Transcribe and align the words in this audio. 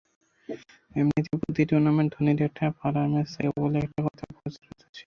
এমনিতে 0.95 1.31
প্রতি 1.41 1.63
টুর্নামেন্টে 1.69 2.13
ধোনির 2.13 2.39
একটা 2.47 2.63
ফাঁড়ার 2.77 3.07
ম্যাচ 3.11 3.27
থাকে 3.33 3.49
বলে 3.57 3.77
একটা 3.85 3.99
কথা 4.07 4.23
প্রচলিত 4.35 4.77
আছে। 4.77 4.99